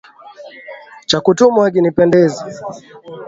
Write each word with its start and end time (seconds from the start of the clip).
Cha 1.09 1.19
kutumwa 1.25 1.63
hakinipendezi. 1.65 2.43